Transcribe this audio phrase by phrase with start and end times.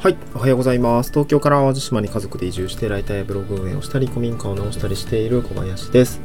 [0.00, 1.10] はい、おはようございます。
[1.10, 6.20] 東京から淡路島に家族で移住して、ライターやブログ運営をしたり、古民家を直したりしている小林です。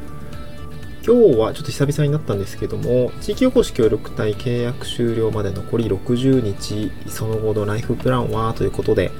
[1.04, 9.10] 今日はちょっと久々になったんですけども、地域おこし協力隊契約終了まで残り60日、その後のライフプランはということで、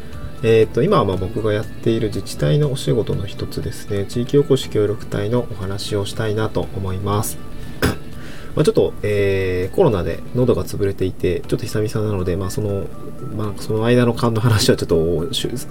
[0.45, 7.39] えー、と今はま僕がやっている自治体のお仕事の一つですね、地域おこし協力隊のお話をしたいなと思います。
[8.55, 12.85] まあ、ちょっと、えーコロナで喉が潰れていて、ちょっと久々なので、まあ、その、
[13.37, 15.29] まあ、その間の間の話はちょっと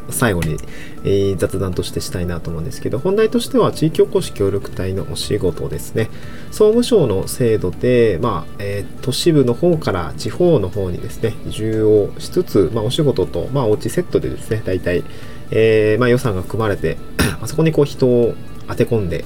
[0.10, 0.58] 最後に、
[1.06, 6.10] えー雑談としてしたいなと思うんですけど、本題としては地域おこし協力隊のお仕事ですね。
[6.52, 15.04] 総務省の制度で、まあ、えー都市部の方から地方の方にですね、移住をしつつ、まあ、お仕事と、まあ、お家セットでですね、大体、
[15.52, 16.98] えーまあ、予算が組まれて、
[17.42, 18.34] あそこにこう人を
[18.68, 19.26] 当て込んで、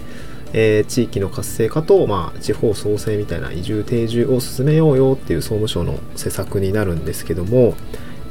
[0.60, 7.76] えー地域の活性化と、まあ、地方創生みたいな移住定住を進めようよっていう総務省の施策になるんですけども、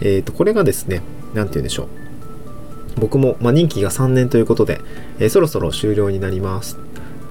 [0.00, 1.02] えー、とこれがですね
[1.34, 1.88] 何て言うんでしょう。
[2.98, 4.80] 僕も、まあ、任期が3年ということで、
[5.20, 6.85] えーそろそろ終了になります。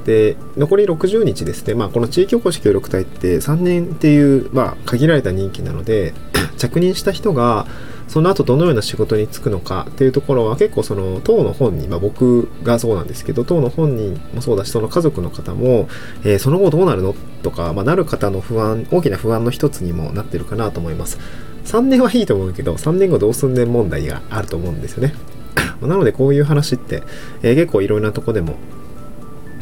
[0.05, 6.13] で残り60日ですね、まあ、この地域おこし協力隊って3年っていう、まあ、限られた任期なので
[6.57, 7.65] 着任した人が
[8.07, 15.89] その後どのような仕事に就くのかっていうところは結構その党の本人、まあ、僕がそうなんですけど党の本人もそうだしその家族の方も、
[16.23, 21.17] えーその後どうなるのとか、まあ、なる方の不安大きな不安の一つにもなってるかなと思います。
[21.65, 25.15] 3年はいいと思うけど3年後どうすんねん問題があると思うんですよね。
[25.81, 27.01] なのでこういう話って、
[27.41, 28.57] えー結構いろいろなとこでも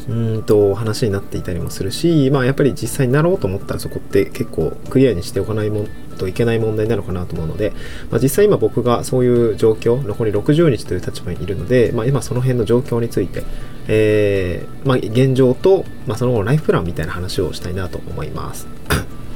[0.08, 5.88] うんと話になっていたりもするし、まあ、やっぱり実際になろうと思ったらそこって結構クリアにしておかないもん
[6.18, 7.72] といけない問題なのかなと思うので、
[8.10, 13.42] まあ、実際今僕がそういう状況残り60日という立場にいるので、まあ、今その辺の状況について、
[13.88, 18.66] えーまあ、現状と、ま、その後のライフプランみたいな話をしたいなと思います。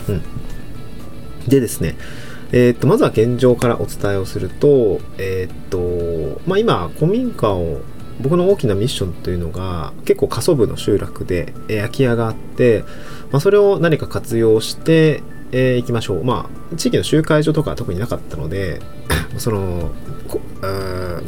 [0.09, 0.23] うん、
[1.49, 1.97] でですね
[2.51, 7.83] えー、とまずは現状からお伝えをすると,、えーとま、今古民家を
[8.21, 12.85] 僕の大きなミッションというのが結構過疎部の集落で空き家があって、
[13.31, 16.25] まあ、それを何か活用してえー行きましょう。
[16.25, 18.81] まあ地域の集会所とかは特になかったので
[19.39, 19.93] その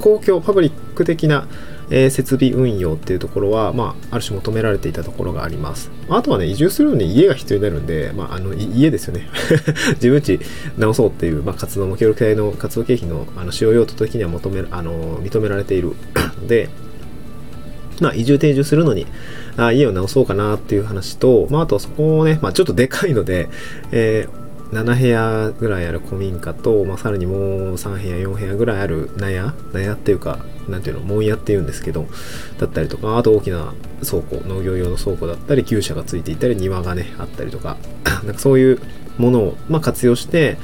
[0.01, 1.47] 公共パブリック的な、
[1.91, 5.91] 設備運用っていうところは、まあ、ある種求められていたところがあります。
[6.09, 9.29] あとはね移住するのに家が必要になるんで、まあ、あの家ですよね。
[9.95, 10.39] 自分家
[10.79, 15.95] 直そうっていう、まあ、活動も協力隊の活動経費のあの使用用途的には求めあの認められている。
[16.41, 16.69] ので
[18.01, 19.07] まあ、移住定住するのに
[19.59, 23.51] あ家を直そうかなっていう話と、まあ、あとそこをね、まあ、ちょっとでかいので、
[23.93, 24.41] えー
[24.71, 32.07] 7部屋ぐらいある古民家と、まあ、さらにもう3部屋4部屋ぐらいある納屋納屋っていうかなんていうの門屋っていうんですけど
[32.59, 33.75] だったりとかあと大きな
[34.09, 37.79] 倉庫農業用の倉庫だったり牛舎がついていたり庭がねあったりとか
[38.25, 38.81] なんかそういう
[39.21, 40.59] ものを、まあ、活用して、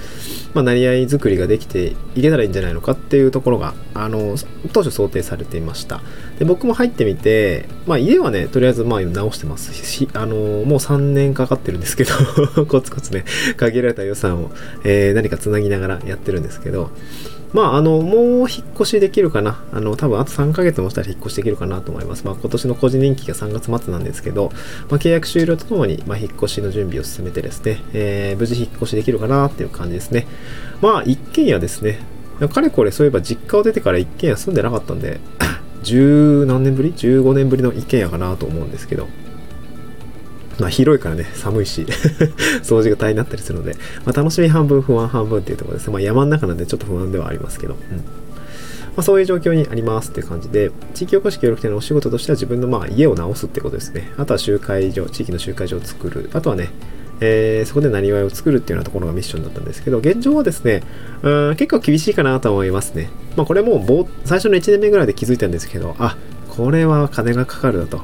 [0.54, 4.36] まあ、なり合い作りができていけたらいいんじゃないのかっていうところがあの
[4.72, 6.00] 当初想定されていました。
[6.38, 10.34] で僕も入ってみて、まあ、家はねとりあえずまあ直してますしあの
[10.64, 12.12] もう3年かかってるんですけど
[12.66, 13.24] コツコツね
[13.56, 14.50] 限られた予算を、
[14.84, 16.90] えー何かつなぎながらやってるんですけど
[17.52, 19.62] まあ、あの、もう引っ越しできるかな。
[19.72, 22.24] あの、多分あと3ヶ月もしたら引っ越しできるかなと思います。
[22.24, 24.50] まあ、今年の個人人気が3月末なんですけど、
[24.90, 30.26] まあ、契約終了とともに、まあ、引っ越しの準備を進めてですね、えー無事引っ越しできるかなっていう感じですね。
[30.82, 31.98] まあ、一軒家ですね。
[32.52, 35.20] かれこれそういえば実家を出てから一軒家住んでなかったんで、
[35.82, 39.08] 十何年ぶり ?15 年ぶりの一軒家かなと思うんですけど、
[40.58, 41.82] まあ広いからね、寒いし、
[42.62, 45.92] 掃除が大変になったりするので、まあ楽しみ半分、不安半分っていうところですね。
[45.92, 47.78] まあ山の中なんでちょっと不安ではありますけど、うん。
[47.98, 48.02] ま
[48.98, 54.10] あそういう状況にありますっていう感じで、地域おこし協力隊のお仕事としては自分のまあ家を直すってことですね。
[54.16, 56.30] あとは集会所、地域の集会所を作る。
[56.32, 56.70] あとはね、
[57.20, 60.82] えーそこでなりわいを作るっていうようなところがミッションだったんですけど、現状はですね、
[61.22, 63.10] うん結構厳しいかなと思いますね。
[63.36, 66.16] まあこれも最初の1年目ぐらいで気づいたんですけど、あ、
[66.48, 68.00] これは金がかかるだと。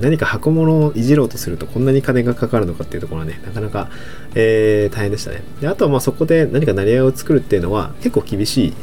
[0.00, 3.88] 何か箱物をいじろうとするとこんなに金がかかるのかっていうところはね、なかなか、
[4.34, 5.42] えー大変でしたね。
[5.60, 8.74] であとはまあそこで何かなりわいを作るっていうのは結構厳しい、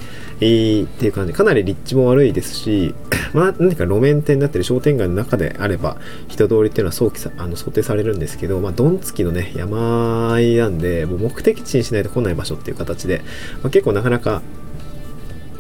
[0.42, 1.34] えーっていう感じ。
[1.34, 2.96] かなり立地も悪いですし、
[3.34, 5.98] まあ何か路面店だったり商店街の中であれば
[6.28, 13.22] 人通りっていうのは想起さあの想定されるんですけど、まあドン付きのね、山あいなんで、もう目的地にしないと来ない場所っていう形で、
[13.62, 14.42] まあ、結構なかなか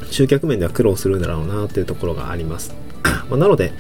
[0.10, 2.74] 集客面では苦労するんだろうなっていうところがあります。
[3.30, 3.74] まあなので、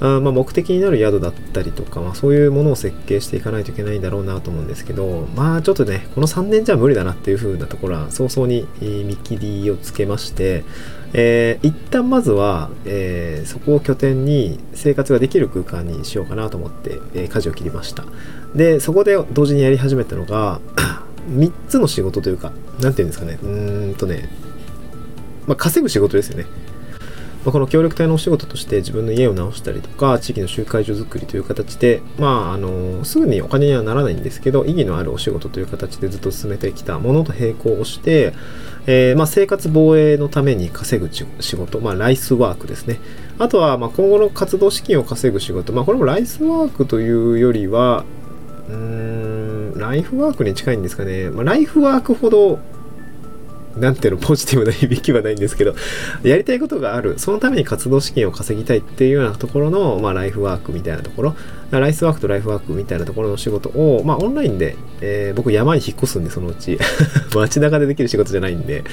[0.00, 8.66] あまあ目的になる宿だったりとか、まあ、そういうものを設計していかないといけないんだろうなと思うんですけど、まあちょっとね、この3年じゃ無理だなっていう風なところは早々に
[9.04, 10.64] 見切りをつけまして、
[11.12, 18.04] えー一旦まずは、えーそこを拠点に生活ができる空間にしようかなと思って、えー舵を切りました。
[18.54, 20.60] で、そこで同時にやり始めたのが、
[21.30, 24.30] 3つの仕事というか、なんていうんですかね、うーんとね、
[25.46, 26.46] まあ、稼ぐ仕事ですよね。
[27.44, 38.34] まあ、この協力隊のお仕事として自分の家を直したりとか、地域の集会所づくりという形で、まあ、あの、すぐにお金にはならないんですけど、意義のあるお仕事という形でずっと進めてきたものと並行をして、
[38.86, 43.00] えー、まあ、生活防衛のために稼ぐ仕事、まあ、ライスワークですね。
[43.38, 48.04] あとは、ま、今後の活動資金を稼ぐ仕事、まあ、これもライスワークというよりは、
[48.68, 48.76] うー
[49.76, 51.30] ん、ライフワークに近いんですかね。
[51.30, 52.58] まあ、ライフワークほど
[53.76, 55.74] なんていうの、ポジティブな響きはないんですけど、
[56.22, 61.36] やりたいことがある、そのために活動資金を稼ぎたいっていうようなところの、まあ、ライフワークみたいなところ、
[61.70, 66.78] ライスワークとライフワークみたいなところの仕事を、まあ、オンラインで、えー、僕山に引っ越すんで、そのうち。
[67.34, 68.84] 街中でできる仕事じゃないんで、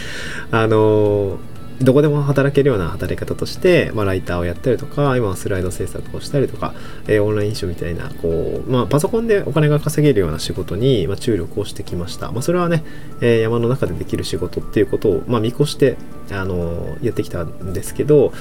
[0.52, 6.74] あのーどこでも働けるような働き方として、まあ、ライターをやったりとか、今はスライド制作をしたりとか、
[7.08, 12.32] えー、オンライン書みたいな、こう、まあ、パソコンでお金が稼げるような仕事に、まあ、注力をしてきました。
[12.32, 12.84] まあ、それはね、
[13.22, 15.98] えー、山の中でできる仕事っていうことを、まあ、見越して、
[16.32, 18.34] あのー、やってきたんですけど、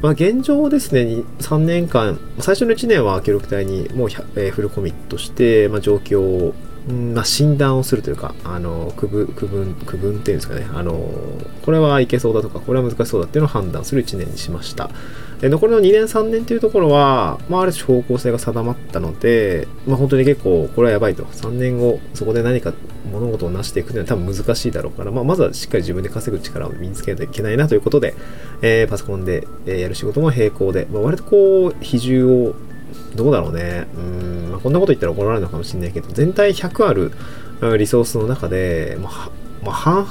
[0.00, 1.02] まあ、現状ですね、
[1.40, 6.54] 3年間、最初の1年は協力隊にもう、えー、フルコミットして、まあ、状況を
[6.92, 11.10] んまあ、診断をするというか、あの、区分、区分、区分っていうんですかね、あの、
[11.62, 14.90] これはいけそうだとか、これは難しそうだっていうのを判断する1年にしました。
[15.40, 21.24] で残りの2年、3年というところは、まあ、ある種方向性が定まったので、まあ、本当に結構、これはやばいと。
[21.24, 22.72] 3年後、そこで何か
[23.10, 28.14] 物事を成していくというのは多分難しいだろうから、まあ、まずはしっかり自分で稼ぐ力を身につけないといけないなということで、
[28.62, 32.54] えー、パソコンで、えやる仕事も並行で、まあ、割とこう、比重を
[33.14, 33.86] どうだろうね。
[33.96, 37.12] うん、まあ、こんなこと言ったら怒られるのかもしれないけど、全体100ある
[37.78, 39.30] リソースの中で、まあ、
[39.62, 40.06] まあ、半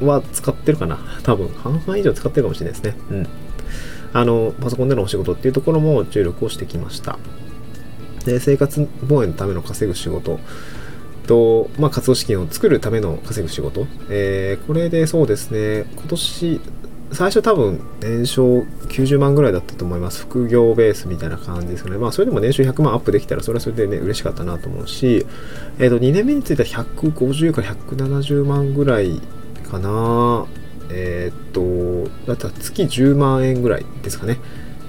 [0.00, 0.98] 々は使ってるかな。
[1.22, 2.96] 多分、半々以上使ってるかもしれないですね。
[3.10, 3.26] うん。
[4.12, 7.18] あの、パソコンでのお仕事っていうところも注力をしてきました。
[8.24, 10.38] で、生活防衛のための稼ぐ仕事
[11.26, 13.86] と、まあ、活動資金を作るための稼ぐ仕事。
[14.08, 16.60] えー、これでそうですね、今年、
[17.12, 20.22] 最初多分年商90万ぐらいだったと思います。
[20.22, 21.98] 副業ベースみたいな感じですよね。
[21.98, 25.26] まあそれでも年収100万アップできたらそれはそれでね、嬉しかったなと思うし、
[25.78, 29.20] えっ、ー、と2年目については150から170万ぐらい
[29.70, 30.46] かな。
[30.90, 34.38] えっ、と、だったら月10万円ぐらいですかね。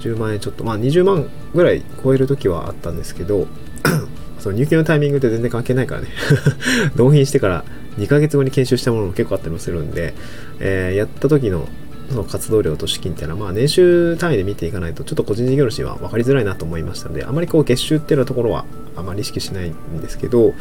[0.01, 3.47] 10万円ちょっと、まあ20万ぐらい超える時はあったんですけど、
[4.39, 6.09] その入金のタイミングって全然関係ないからね
[6.95, 7.65] 納品してから
[7.97, 10.13] 2ヶ月後に研修したものも結構あったりもするんで、
[10.59, 11.67] えー、やった時の
[12.11, 18.65] の活動量と資金っていうのは、まあ、年収単位で見ていかないと、ちょっと個人事業主は分かりづらいなと思いましたので、あまりこう月収っていうようなところは
[18.95, 20.53] あまり意識しないんですけど、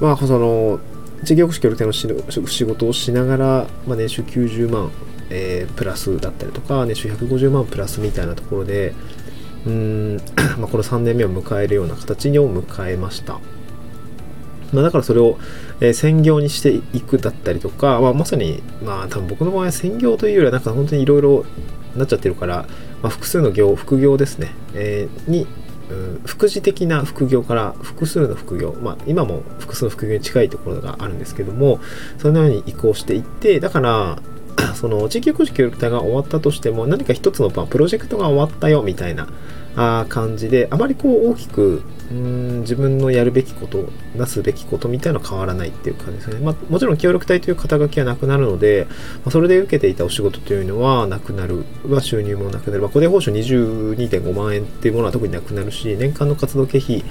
[0.00, 0.80] まあ、その、
[1.22, 4.90] 事業主協力隊の仕事をしながら、まあ、年収90万、
[5.30, 8.94] えー、プラスだったりとか、年収150万プラスみたいなところで、
[9.66, 10.16] うん、
[10.58, 13.40] まあ、この3年目を迎えるような形を迎えました。
[14.72, 15.38] まあ、だからそれを、
[15.80, 21.44] えー、専業にしていくだったりとか、まあ、まさに、まあ、多分僕の場合は専業というよりは、なんか本当にいろいろ
[21.96, 22.66] なっちゃってるから、
[23.02, 25.46] まあ、複数の業、副業ですね、えー、に、
[25.90, 31.80] うん、副次的な副業から複数の副業、まあ、今も複数の副業に近いところがあるんですけども、
[32.18, 34.18] そのように移行していって、だから、
[34.74, 39.28] その地域おこし協力隊が終わったとしても、何か一つのプロジェクトが終わったよみたいな
[39.76, 46.38] あ感じで、あまりこう大きくうん自分のやるべきこと、なすべきことみたいなのは変わらないっていう感じですね。
[46.40, 48.94] まあ、もちろん協力隊という肩書きはなくなるので、ま
[49.26, 57.04] あ、それで受けていたお仕事というのはなくなる、は収入もなくなる、まあ、固定報酬22.5万円っていうものは特になくなるし、年間の活動経費、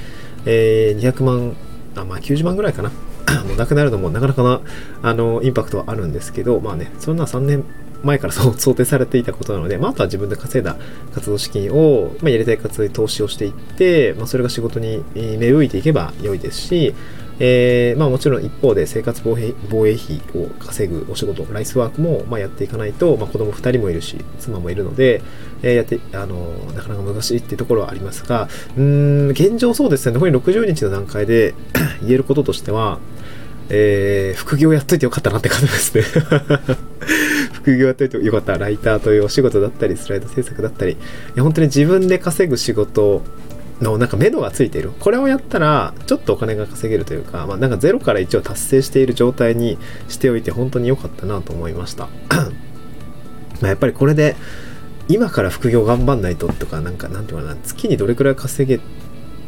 [0.45, 1.55] えー、200万、
[1.95, 2.91] あまあ、90万ぐらいかな。
[3.47, 4.61] もうなくなるのもなかなかな、
[5.01, 7.65] あの、インパクトはあるんですけど、まあね、そんな3年
[8.05, 10.77] 前から想定されていたことなので、まあ、あとは自分で稼いだ
[11.13, 16.93] 活動資金を、まあ、やりたい活動に投資をしていって、まあ、それが仕事に芽吹いていけば良いですし、
[17.39, 25.21] えー、まあもちろん一方で生活防衛防衛費を稼ぐお仕事、ライスワークもまあやっていかないと、まあ、子供2人もいるし、妻もいるので、
[25.61, 28.47] えー、やって、あの、なかなか難しいっていうところはありますが、
[28.77, 31.55] うん、現状そうですね、残り60日の段階で
[32.01, 32.99] 言えることとしては、
[33.69, 36.03] えー、副業やっといてよかったなって感じですね。
[37.65, 38.59] 副業やっといてよかった。
[38.59, 40.97] ライターというお仕事だったり、スライド制作だったり、い
[41.35, 43.23] や本当に自分で稼ぐ仕事
[43.81, 44.91] のなんか目処がついている。
[44.99, 52.07] これをやったら、ちょっとお金が稼げるというか、まあなんか0から1を達成している状態にしておいて本当に良かったなと思いました。
[53.61, 54.35] まやっぱりこれで、
[55.07, 58.79] 今から副業頑張んないととか、なんかなんていうかな、月にどれくらい稼げ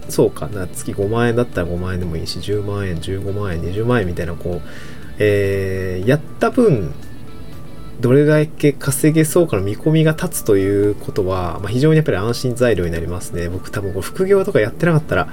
[0.09, 4.69] そうかな、月5万円だったら5万円でもいいし、10万円、15万円、20万円みたいな、こう、
[5.19, 6.93] えー、やった分、
[7.99, 13.49] どれだけ稼げそうかの見込みが立つということは、まあ、非常にやっぱり安心材料になりますね。
[13.49, 15.27] 僕多分こう副業とかやってなかったら、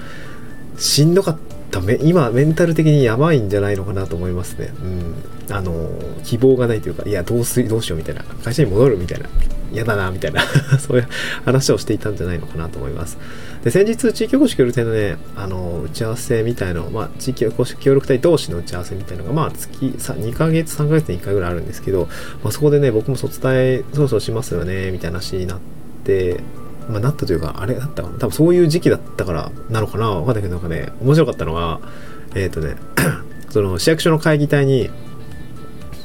[0.78, 1.38] しんどかっ
[1.71, 1.80] た。
[2.02, 4.73] 今、メンタル的にやばいんじゃないのかなと思いますね。
[4.83, 5.54] うん。
[5.54, 5.90] あの、
[6.23, 9.28] 希望がないというか、いや、どうす、どうしようみたいな、会社に戻るみたいな、
[9.73, 10.42] 嫌だな、みたいな
[10.78, 11.09] そういう
[11.44, 13.18] 話をしていたんじゃないのかなと思います。
[13.64, 22.09] で、先日、地域おこし協力隊のね、あの、打ち合わせみたいの、まあ、地域おこし協力隊同士の打ち合わせみたいのが、まあ、月、さ2ヶ月、3ヶ月に1回ぐらいあるんですけど、
[22.42, 25.59] まあ、そこでね、僕も卒隊、そろそろしますよね、みたいな話になっ
[26.04, 26.40] て、
[26.88, 28.18] まあ、なったというか、あれだったかな。
[28.18, 30.11] 多分そういう時期だったからなのかな。
[30.11, 31.80] わかんないけど、なんかね、面白かったのは、
[32.35, 32.76] えっ、ー、とね、
[33.50, 34.90] その市役所の会議体に、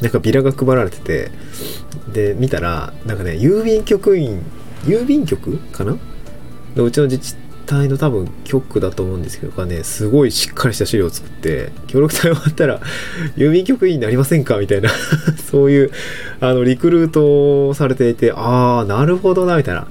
[0.02, 1.32] なんかビラが配られてて、
[2.14, 4.42] で、見たら、なんかね、郵便局員、
[4.86, 5.98] 郵便局かな？
[6.76, 12.80] でうちの自治体の多分局だと思うんですけどが、ね、すごいしっかりした資料を作って、協力隊終わったら、
[13.36, 14.58] 郵便局員になりませんか？
[14.58, 14.90] みたいな
[15.52, 15.92] そういう、
[16.40, 19.88] あの、リクルートされていて、ああ、なるほどな、みたいな。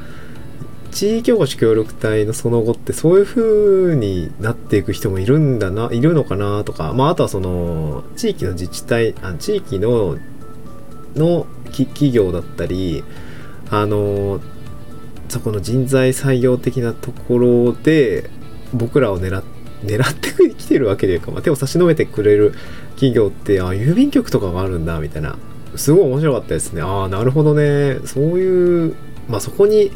[0.90, 10.16] 地域おこし協力隊のその後ってそういう風になっていく人もいるんだな、いるのかなとか、まああとはその地域の自治体、あ地域の
[11.14, 13.04] の企業だったり、
[13.70, 14.40] あの、
[15.28, 18.30] そこの人材採用的なところで
[18.72, 22.52] 僕らを狙って、狙ってきてるわけというか、まあ、手を差し伸べてくれる
[22.94, 25.36] 企業って、あ、郵便局とかがあるんだ、みたいな。
[25.76, 26.82] すごい面白かったですね。
[26.82, 27.98] ああ、なるほどね。
[28.04, 28.94] そういう、
[29.28, 29.92] まあそこに、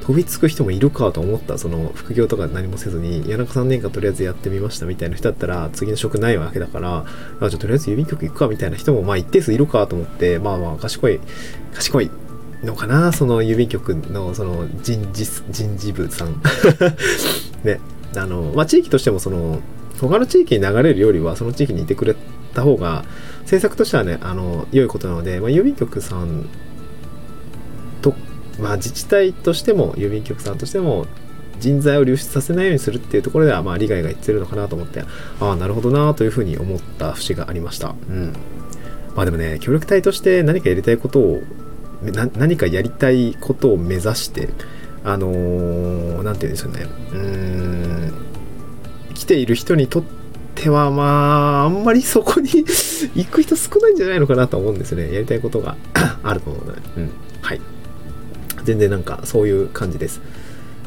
[0.00, 1.56] 飛びつく人もいるかと思った。
[1.58, 7.04] その、副業とか何もせずに、谷中3年間とりあえずやってみましたみたいな人だったら、次の職ないわけだから、
[7.48, 11.20] じゃとりあえず郵便局行くかみたいな人も、まあ一定数いるかと思って、まあまあ、賢い、
[11.72, 12.10] 賢い
[12.62, 16.40] のかな、その郵便局の、その人事、人事部さん。
[17.64, 17.80] ね。
[18.16, 19.60] あの、まあ地域としてもその、
[20.00, 22.14] 他の地域に流れるよりは、その地域にいてくれ
[22.52, 23.04] た方が、
[23.40, 26.46] 政策としてはね、あの、良いことなので、まあ、郵便局さん
[28.60, 31.06] まあ、自治体としても郵便局さんとしても
[31.58, 35.02] 人材を流出させないようにするっていうところでは、まあ、利害が言ってるのかなと思って、
[35.40, 37.94] ああ、なるほどなというふうに思った節がありました。
[38.08, 38.32] うん。
[39.14, 41.42] まあでもね、協力隊として何かやりたいことを、
[42.36, 44.50] 何かやりたいことを目指して、
[45.04, 46.86] あのー、て言うんですよね。
[47.12, 48.12] うん、
[49.14, 50.02] 来ている人にとっ
[50.54, 52.50] ては、まあ、あんまりそこに
[53.14, 55.12] 行く人少ないんじゃないのかなと思うんですね。
[55.12, 55.76] やりたいことが
[56.22, 56.80] あると思うので。
[56.96, 57.10] うん。
[57.40, 57.60] はい。
[58.64, 60.20] 全然なんかそういう感じです。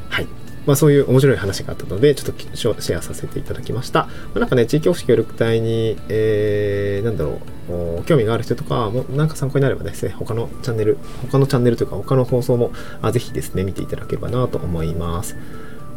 [0.09, 0.27] はい。
[0.65, 4.05] まあそういう面白い話があったので、ちょっとシェアさせていただきました。
[4.05, 7.39] まあ、なんかね、地域おこし協力隊に、えー、なんだろ
[8.01, 10.97] う、興味がある人とかも、なんか参考になればですね、他のチャンネル、
[11.31, 15.37] 他のチャンネルというか他の放送も、あぜひですね、見ていただければなと思います。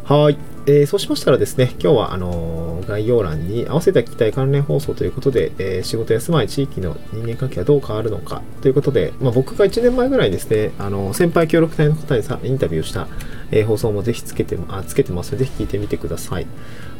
[0.03, 0.37] はい。
[0.67, 13.07] えー、そうしましたらですね、今日はあのー、概要欄に合わせて聞きたい関連放送ということで、えー、仕事や住まい地域の人間関係はどう変わるのかということで、まあ、僕が1年前ぐらいですね、あの先輩協力隊の方にさインタビューした、
[13.51, 16.45] え放送もぜひつけてあつけてますので、ぜひ聞いてみてください。
[16.45, 16.51] ま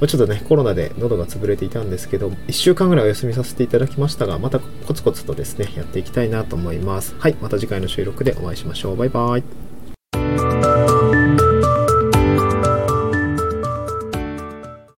[0.05, 7.15] あ、ちょっとね、コロナで喉が潰れていたんですけど、1週間ぐらいお休みさせていただきましたが、またコツコツとですね、やっていきたいなと思います。
[7.19, 8.97] はい、また次回の収録でお会いしましょう。
[8.97, 9.70] バイバイ。